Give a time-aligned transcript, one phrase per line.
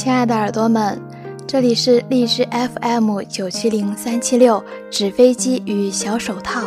[0.00, 0.98] 亲爱的耳朵们，
[1.46, 6.62] 这里是荔枝 FM 九七零三七六纸飞机与小手套，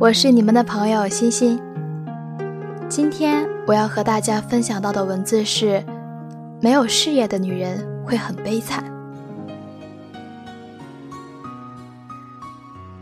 [0.00, 1.60] 我是你们的朋友欣欣。
[2.88, 5.84] 今天我要和大家分享到的文字是：
[6.62, 8.82] 没有事业的女人会很悲惨。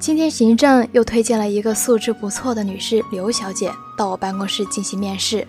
[0.01, 5.47] 今天行政又推荐了一个素质不错的女士刘小姐到我办公室进行面试。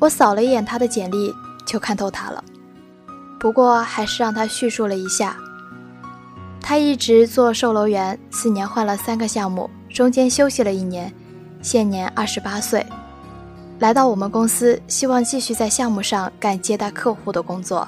[0.00, 1.32] 我扫了一眼她的简历，
[1.64, 2.42] 就看透她了。
[3.46, 5.36] 不过还是让他叙述了一下。
[6.60, 11.14] 他一直做售楼员，四年换了三个项目，中间休息了一年，
[11.62, 12.84] 现年二十八岁，
[13.78, 17.86] 来到我们公司，希望继续在项目上干接待客户的工作。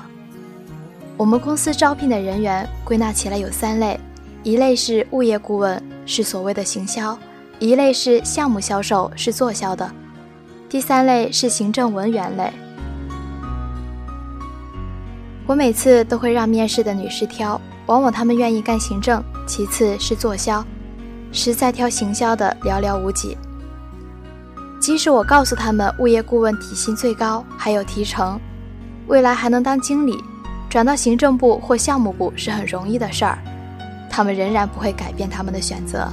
[1.16, 3.98] 我们公司招聘的人员归纳起来有三类。
[4.44, 7.18] 一类是物业顾问，是所谓的行销；
[7.58, 9.90] 一类是项目销售，是做销的；
[10.68, 12.52] 第三类是行政文员类。
[15.48, 20.62] 我每次都会让面试的女士挑，往往她们愿意干行政，其次是做销，
[21.32, 23.34] 实在挑行销的寥寥无几。
[24.78, 28.38] 即使我告诉他们，物业顾问底薪最高，还有提成，
[29.06, 30.22] 未来还能当经理，
[30.68, 33.38] 转到行政部或项目部是很容易的事儿。
[34.10, 36.06] 他们仍然不会改变他们的选择，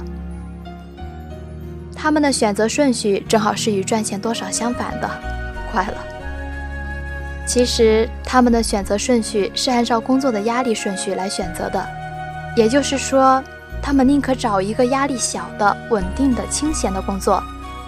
[1.94, 5.10] 他们的选择顺序正好是与赚钱多少相反的，
[5.70, 6.15] 快了。
[7.46, 11.86] 其实他们的选择顺序是按照工作的压力顺序来选择的，
[12.56, 13.42] 也就是说，
[13.80, 17.40] 他们宁可找一个压力小的、稳定的、清闲的工作，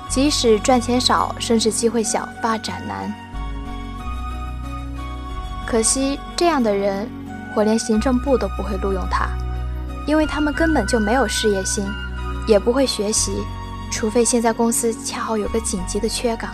[0.09, 3.13] 即使赚钱少，甚至机会小、发展难。
[5.67, 7.09] 可惜这样的人，
[7.55, 9.27] 我连行政部都不会录用他。
[10.07, 11.85] 因为他们根本就没有事业心，
[12.47, 13.45] 也不会学习，
[13.91, 16.51] 除非现在公司恰好有个紧急的缺岗。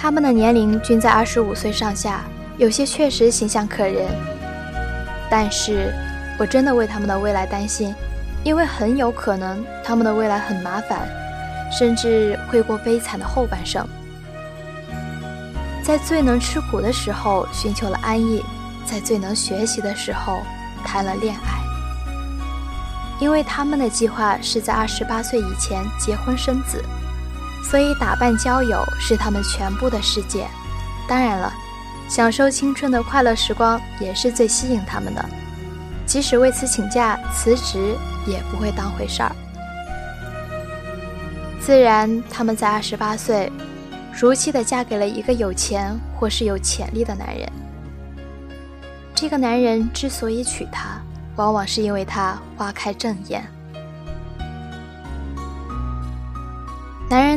[0.00, 2.24] 他们的年龄均在二十五岁上下，
[2.56, 4.08] 有些确实形象可人，
[5.30, 5.92] 但是
[6.38, 7.94] 我真的为他们的未来担心，
[8.42, 11.06] 因为很有可能他们的未来很麻烦，
[11.70, 13.86] 甚至会过悲惨的后半生。
[15.84, 18.42] 在最能吃苦的时候寻求了安逸，
[18.86, 20.40] 在最能学习的时候
[20.82, 21.60] 谈了恋爱。
[23.20, 26.82] 因为他们的计划是在二十八岁以前结婚生子，
[27.62, 30.46] 所以打扮交友是他们全部的世界。
[31.08, 31.52] 当然了，
[32.08, 35.24] 享受青春的快乐时光也是最吸引他们的。
[36.06, 37.94] 即使为此请假辞职，
[38.26, 39.32] 也不会当回事儿。
[41.60, 43.50] 自然，他们在二十八岁。
[44.12, 47.48] 如期的嫁给了一个有钱或是有潜力的男人。
[49.14, 51.00] 这个男人之所以娶她，
[51.36, 53.42] 往往是因为他花开正艳。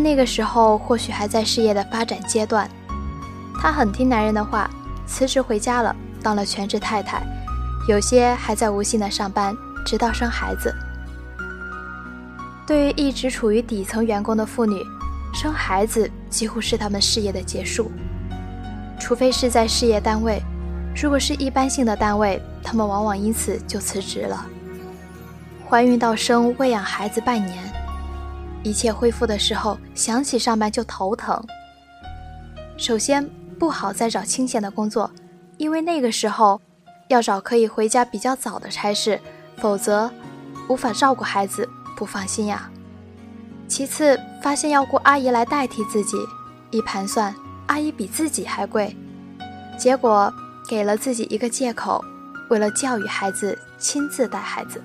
[0.04, 2.70] 那个时候或许还在事业的发展阶段，
[3.60, 4.70] 她很听男人的话，
[5.08, 7.24] 辞职回家了，当了全职太太，
[7.88, 9.56] 有些还在无心的上班，
[9.86, 10.76] 直到生孩子。
[12.68, 14.76] 对于一直处于底层员工的妇女。
[15.36, 17.92] 生孩子几乎是他们事业的结束，
[19.00, 20.40] 除非是在事业单位。
[20.96, 24.46] 如果是一般性的单位，他们往往因此就辞职了。
[25.68, 27.58] 怀孕到生、喂养孩子半年，
[28.64, 31.46] 一切恢复的时候，想起上班就头疼。
[32.78, 33.30] 首先
[33.60, 35.12] 不好再找清闲的工作，
[35.58, 36.60] 因为那个时候
[37.10, 39.20] 要找可以回家比较早的差事，
[39.58, 40.10] 否则
[40.70, 42.70] 无法照顾孩子，不放心呀。
[43.68, 46.18] 其次，发现要雇阿姨来代替自己，
[46.72, 47.36] 一盘算，
[47.68, 48.96] 阿姨比自己还贵，
[49.78, 50.34] 结果
[50.68, 52.04] 给了自己一个借口，
[52.50, 54.82] 为了教育孩子，亲自带孩子，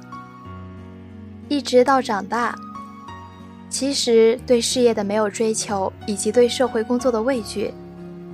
[1.49, 2.55] 一直到长大。
[3.71, 7.73] 其实对事业的没有追求，以及对社会工作的畏惧，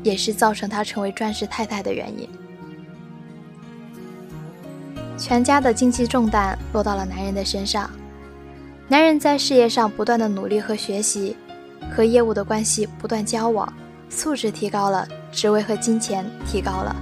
[0.02, 2.28] 也是造成她成为钻石太太的原因。
[5.18, 7.90] 全家的经济重担落到了男人的身上。
[8.86, 11.36] 男人在事业上不断的努力和学习，
[11.90, 13.72] 和业务的关系不断交往，
[14.08, 16.94] 素质提高了，职位和金钱提高了，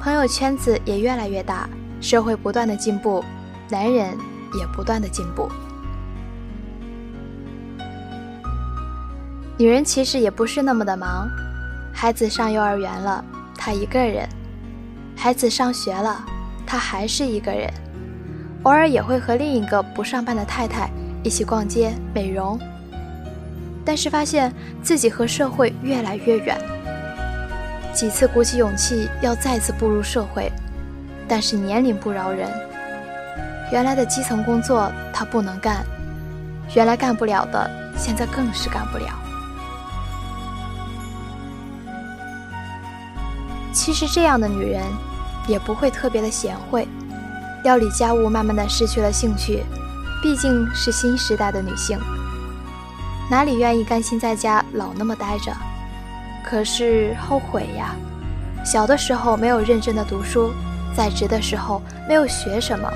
[0.00, 1.68] 朋友圈子也越来越大，
[2.00, 3.22] 社会不断的进步，
[3.68, 4.16] 男人
[4.58, 5.48] 也不断的进步。
[9.56, 11.28] 女人其实也不是那么的忙，
[11.92, 13.24] 孩子上幼儿园了，
[13.56, 14.26] 她一个人；
[15.16, 16.24] 孩子上学了，
[16.66, 17.72] 她还是一个人。
[18.64, 20.90] 偶尔也会和另一个不上班的太太
[21.22, 22.58] 一起逛街、美容，
[23.84, 24.52] 但是发现
[24.82, 26.58] 自己和社会越来越远。
[27.92, 30.50] 几次鼓起勇气要再次步入社会，
[31.28, 32.50] 但是年龄不饶人。
[33.70, 35.84] 原来的基层工作他不能干，
[36.74, 39.06] 原来干不了的，现在更是干不了。
[43.74, 44.82] 其实这样的女人，
[45.48, 46.86] 也不会特别的贤惠，
[47.64, 49.64] 料理家务慢慢的失去了兴趣。
[50.22, 51.98] 毕竟是新时代的女性，
[53.30, 55.52] 哪里愿意甘心在家老那么待着？
[56.42, 57.94] 可是后悔呀，
[58.64, 60.50] 小的时候没有认真的读书，
[60.96, 62.90] 在职的时候没有学什么，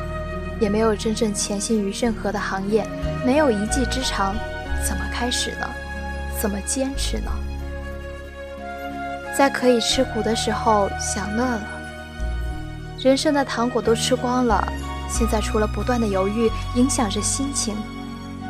[0.59, 2.87] 也没有真正潜心于任何的行业，
[3.27, 4.35] 没有一技之长，
[4.87, 5.69] 怎么开始呢？
[6.41, 7.31] 怎么坚持呢？
[9.39, 11.63] 在可以吃苦的时候享乐了，
[12.99, 14.61] 人生的糖果都吃光了。
[15.09, 17.77] 现在除了不断的犹豫，影响着心情，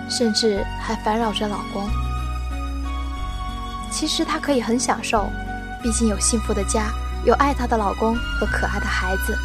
[0.09, 1.87] 甚至还烦扰着老公。
[3.91, 5.29] 其实她可以很享受，
[5.83, 6.87] 毕竟有幸福的家，
[7.27, 9.37] 有爱她的老公和可爱的孩子。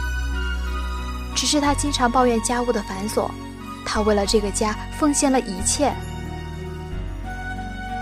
[1.36, 3.30] 只是她经常抱怨家务的繁琐，
[3.86, 5.94] 她为了这个家奉献了一切。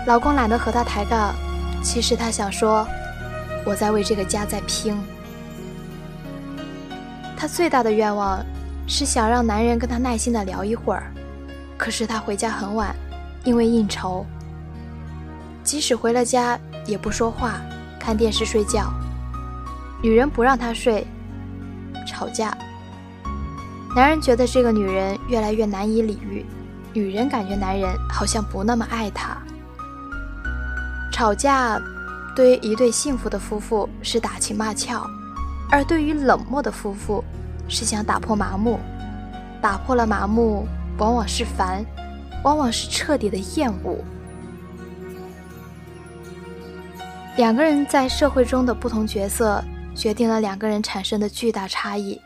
[0.06, 1.34] 老公懒得和她抬杠，
[1.82, 2.86] 其实她想说，
[3.64, 4.96] 我在为这个家在拼。
[7.36, 8.44] 她最大的愿望。
[8.84, 11.04] 是想让男人跟她耐心的聊一会儿，
[11.78, 12.94] 可是她回家很晚，
[13.44, 14.26] 因为应酬。
[15.62, 17.60] 即使回了家，也不说话，
[17.98, 18.92] 看电视睡觉。
[20.02, 21.06] 女人不让他睡，
[22.06, 22.54] 吵架。
[23.94, 26.44] 男人觉得这个女人越来越难以理喻，
[26.92, 29.38] 女人感觉男人好像不那么爱她。
[31.12, 31.80] 吵架，
[32.34, 35.06] 对于一对幸福的夫妇是打情骂俏，
[35.70, 37.22] 而对于冷漠的夫妇。
[37.68, 38.78] 是想打破麻木，
[39.62, 40.66] 打破了麻木，
[40.98, 41.82] 往往是烦，
[42.44, 43.96] 往往是彻底的厌恶。
[47.36, 49.64] 两个人在社会中的不同角色，
[49.94, 52.20] 决定了两个人产生的巨大差异。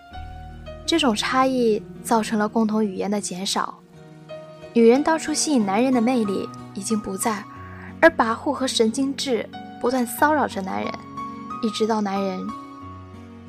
[0.85, 3.79] 这种差异造成了共同语言的减少。
[4.73, 7.45] 女人当初吸引男人的魅力已经不在，
[8.01, 9.49] 而跋扈和神经质
[9.81, 10.93] 不断骚扰着男人，
[11.63, 12.47] 一直到男人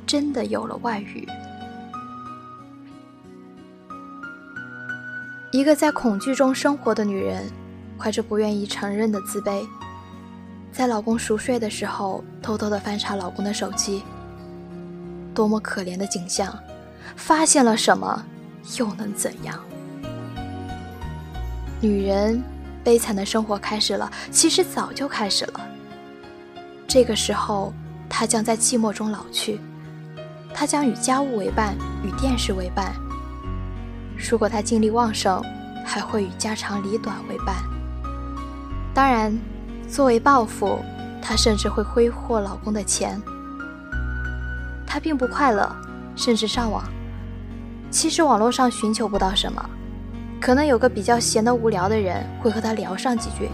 [0.05, 1.27] 真的有了外遇。
[5.51, 7.49] 一个在恐惧中生活的女人，
[7.97, 9.65] 怀着不愿意承认的自卑，
[10.71, 14.03] 在老公熟睡的时候，偷偷的翻查老公的手机。
[15.33, 16.53] 多么可怜的景象！
[17.15, 18.25] 发现了什么，
[18.77, 19.57] 又能怎样？
[21.79, 22.43] 女人
[22.83, 25.61] 悲惨的生活开始了，其实早就开始了。
[26.87, 27.73] 这个时候，
[28.09, 29.59] 她将在寂寞中老去，
[30.53, 32.93] 她将与家务为伴，与电视为伴。
[34.17, 35.43] 如果她精力旺盛，
[35.85, 37.57] 还会与家长里短为伴。
[38.93, 39.37] 当然，
[39.89, 40.79] 作为报复，
[41.21, 43.21] 她甚至会挥霍老公的钱。
[44.87, 45.69] 她并不快乐，
[46.15, 46.81] 甚至上网。
[47.91, 49.69] 其实网络上寻求不到什么，
[50.39, 53.49] 可能有个比较闲的无聊的人会和她聊上几句。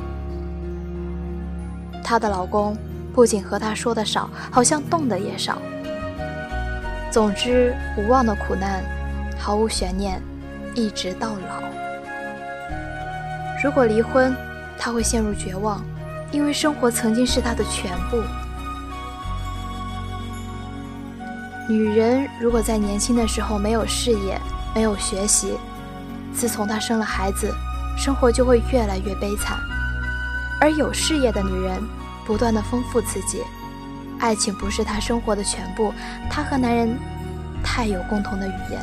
[2.03, 2.77] 她的老公
[3.13, 5.61] 不仅和他说的少，好像动的也少。
[7.11, 8.83] 总之，无望的苦难，
[9.37, 10.21] 毫无悬念。
[10.75, 11.61] 一直到老。
[13.63, 14.35] 如果离婚，
[14.75, 15.85] 他会陷入绝望，
[16.31, 18.23] 因为生活曾经是他的全部。
[21.69, 24.41] 女人如果在年轻的时候没有事业、
[24.73, 25.57] 没有学习，
[26.33, 27.53] 自从她生了孩子，
[27.95, 29.57] 生活就会越来越悲惨。
[30.59, 31.81] 而有事业的女人，
[32.25, 33.43] 不断的丰富自己，
[34.19, 35.93] 爱情不是她生活的全部，
[36.29, 36.97] 她和男人
[37.63, 38.81] 太有共同的语言。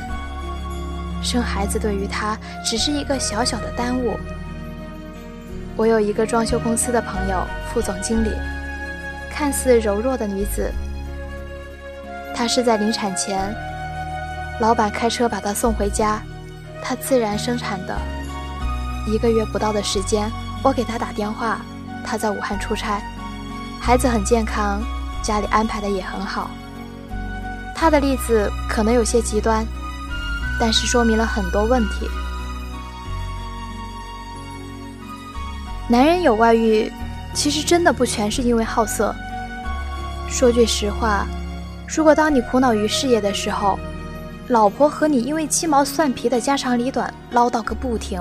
[1.23, 4.16] 生孩子对于她只是一个小小的耽误。
[5.76, 8.30] 我有一个装修公司的朋友，副总经理，
[9.30, 10.70] 看似柔弱的女子。
[12.35, 13.54] 她是在临产前，
[14.61, 16.20] 老板开车把她送回家，
[16.82, 17.97] 她自然生产的。
[19.06, 20.30] 一个月不到的时间，
[20.62, 21.61] 我给她打电话，
[22.04, 23.00] 她在武汉出差，
[23.80, 24.82] 孩子很健康，
[25.22, 26.50] 家里安排的也很好。
[27.75, 29.66] 他的例子可能有些极端。
[30.60, 32.06] 但是说明了很多问题。
[35.88, 36.92] 男人有外遇，
[37.32, 39.14] 其实真的不全是因为好色。
[40.28, 41.25] 说句实话，
[41.88, 43.78] 如果当你苦恼于事业的时候，
[44.49, 48.20] 老婆和你因为鸡毛蒜皮的家长里短唠叨个不停；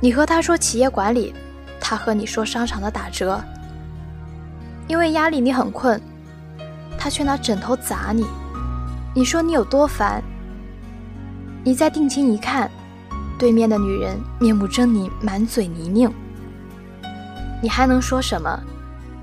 [0.00, 1.34] 你和他说企业管理，
[1.78, 3.38] 他和你说商场的打折；
[4.86, 6.00] 因为压力你很困，
[6.98, 8.26] 他却拿枕头砸你。
[9.14, 10.22] 你说你有多烦？
[11.62, 12.70] 你再定睛一看，
[13.38, 16.12] 对面的女人面目狰狞，满嘴泥泞。
[17.62, 18.60] 你还能说什么？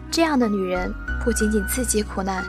[0.10, 0.92] 这样的女人
[1.24, 2.44] 不仅仅自己苦难，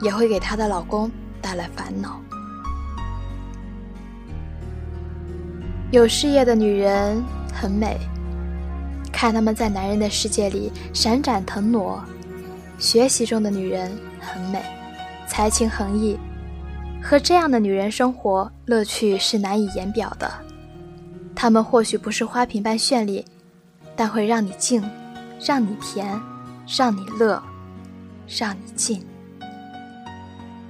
[0.00, 2.20] 也会给她的老公带来烦恼。
[5.92, 7.22] 有事业的女人
[7.54, 7.96] 很美，
[9.16, 12.04] 看她们在男人的世界里闪展腾挪，
[12.78, 14.62] 学习中的女人很美，
[15.26, 16.18] 才情横溢。
[17.02, 20.30] 和这样的女人生活，乐趣是难以言表的。
[21.34, 23.24] 她们或许不是花瓶般绚丽，
[23.96, 24.84] 但会让你静，
[25.40, 26.20] 让你甜，
[26.76, 27.42] 让你乐，
[28.28, 29.02] 让你静。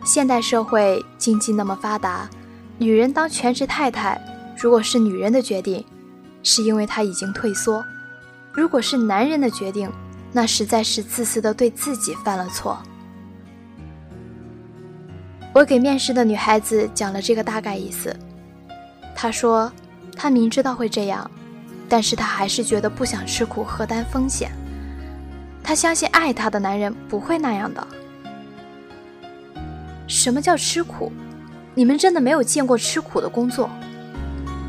[0.05, 2.31] 现代社会经济那么发达，
[2.79, 4.21] 女人当全职太太，
[4.57, 5.85] 如果是女人的决定，
[6.45, 7.83] 是因为她已经退缩；
[8.57, 9.93] 如果是男人的决定，
[10.33, 12.83] 那实在是自私的对自己犯了错。
[15.53, 18.17] 我给面试的女孩子讲了这个大概意思，
[19.15, 19.71] 她说，
[20.17, 21.31] 她明知道会这样，
[21.87, 24.51] 但是她还是觉得不想吃苦和担风险。
[25.63, 27.87] 她相信爱她的男人不会那样的。
[30.07, 31.13] 什么叫吃苦？
[31.75, 33.69] 你们真的没有见过吃苦的工作？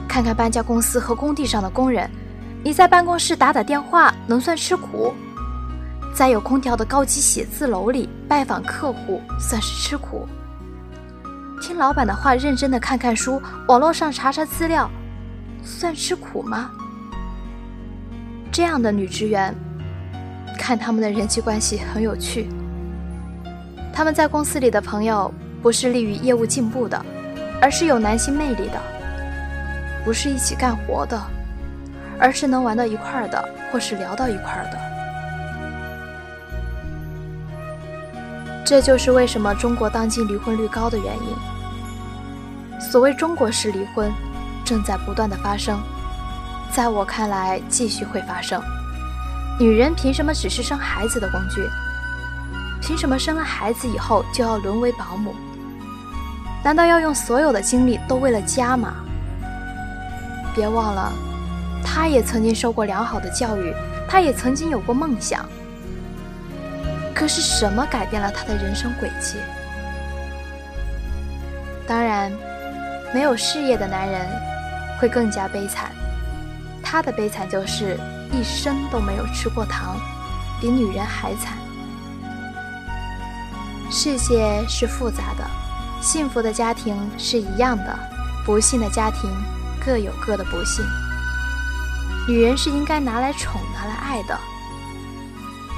[0.10, 2.10] 看看搬家公司和工地上的工人，
[2.64, 5.14] 你在办公室打打电话能算吃苦？
[6.14, 10.28] 在有空调的高级写字楼里拜访客户算是吃苦？
[11.62, 14.90] 听老板的话，认真的看看书，网络上查查资料，
[15.64, 16.72] 算吃苦吗？
[18.52, 19.54] 这样的女职员，
[20.58, 22.50] 看他们的人际关系很有趣。
[23.94, 27.04] 他们在公司里的朋友，不是利于业务进步的，
[27.62, 28.80] 而是有男性魅力的；
[30.04, 31.20] 不是一起干活的，
[32.20, 34.78] 而是能玩到一块儿的，或是聊到一块儿的。
[38.66, 42.82] 这就是为什么中国当今离婚率高的原因。
[42.82, 44.12] 所谓中国式离婚，
[44.66, 45.80] 正在不断的发生，
[46.72, 48.62] 在我看来，继续会发生。
[49.60, 51.68] 女人凭什么只是生孩子的工具？
[52.82, 55.34] 凭什么生了孩子以后就要沦为保姆？
[56.64, 58.94] 难道要用所有的精力都为了家吗？
[60.54, 61.12] 别忘了，
[61.84, 63.74] 他也曾经受过良好的教育，
[64.07, 65.46] 他也曾经有过梦想。
[67.15, 69.38] 可是什么改变了他的人生轨迹？
[71.88, 72.31] 当然，
[73.13, 74.22] 没有事业的男人
[75.00, 75.91] 会更加悲惨。
[76.84, 77.98] 他的悲惨就是
[78.31, 79.98] 一生都没有吃过糖，
[80.62, 81.57] 比女人还惨。
[83.89, 85.43] 世界是复杂的，
[86.01, 87.98] 幸福的家庭是一样的，
[88.46, 89.29] 不幸的家庭
[89.84, 90.86] 各有各的不幸。
[92.27, 94.38] 女人是应该拿来宠、拿来爱的。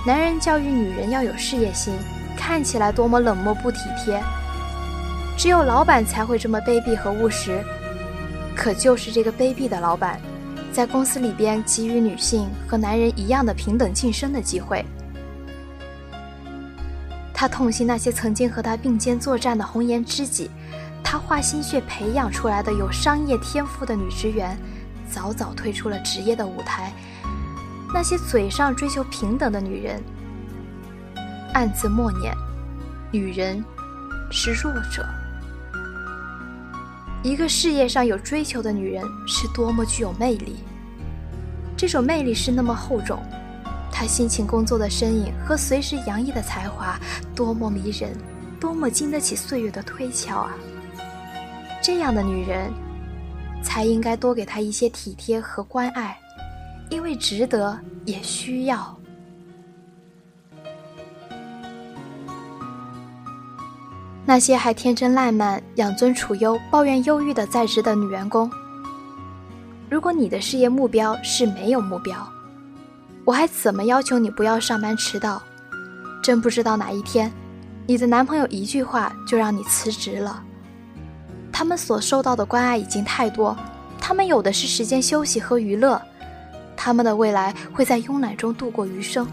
[0.06, 1.94] 男人教育女人要有事业心，
[2.36, 4.20] 看起来多么冷漠不体贴。
[5.38, 7.64] 只有老板才会这么卑鄙和务实。
[8.56, 10.20] 可就是这个卑鄙的老板，
[10.74, 14.84] 在公司里边给予女性和男人一样的平等晋升的机会。
[17.32, 20.50] 他痛心那些曾经和他并肩作战的红颜知己，
[21.04, 24.58] 他花心血培养出来的有商业天赋的女职员，
[25.12, 26.94] 早早退出了职业的舞台。
[27.94, 30.02] 那些嘴上追求平等的女人，
[31.54, 32.34] 暗自默念
[33.12, 33.64] ：“女人
[34.32, 35.06] 是弱者。”
[37.24, 40.58] 一个事业上有追求的女人是多么具有魅力！
[41.76, 43.20] 这种魅力是那么厚重，
[43.92, 46.98] 她辛勤工作的身影和随时洋溢的才华
[47.36, 48.16] 多么迷人，
[48.60, 50.52] 多么经得起岁月的推敲啊！
[51.82, 52.72] 这样的女人，
[53.70, 56.18] 才应该多给她一些体贴和关爱。
[56.90, 58.98] 因为值得，也需要。
[64.26, 68.50] 那些还天真烂漫、养尊处优、抱怨忧郁的在职的女员工，
[69.88, 72.28] 如果你的事业目标是没有目标，
[73.24, 75.42] 我还怎么要求你不要上班迟到？
[76.24, 77.32] 真不知道哪一天，
[77.86, 80.44] 你的男朋友一句话就让你辞职了。
[81.60, 83.54] 他们所受到的关爱已经太多，
[84.00, 86.02] 他们有的是时间休息和娱乐。
[86.74, 89.28] 他们的未来会在慵懒中度过余生，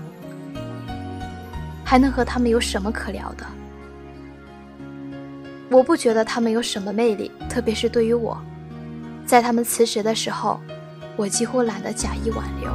[1.84, 3.46] 还能和他们有什么可聊的？
[5.70, 8.36] 我不觉得他们有什么魅力，特别是对于我，
[9.24, 10.58] 在他们辞职的时候，
[11.14, 12.68] 我几乎懒得假意挽留，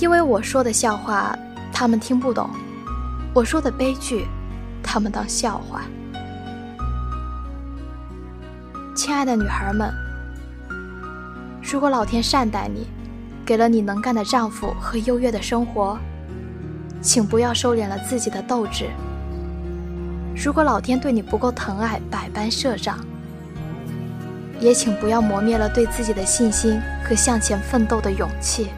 [0.00, 1.38] 因为我说的笑话
[1.72, 2.50] 他们听不懂，
[3.32, 4.26] 我说的悲剧
[4.82, 5.82] 他们当笑话。
[8.94, 9.92] 亲爱的女孩们。
[11.62, 12.86] 如果老天善待你，
[13.44, 15.98] 给了你能干的丈夫和优越的生活，
[17.00, 18.90] 请不要收敛了自己的斗志。
[20.36, 22.98] 如果老天对你不够疼爱，百般设障，
[24.60, 28.68] 也请不要磨灭了对自己的信心和向前奋斗的勇气。